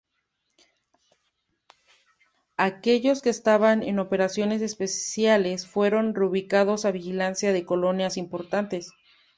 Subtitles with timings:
[2.57, 8.91] Aquellos que estaban en operaciones espaciales fueron reubicados a vigilancia de colonias importantes.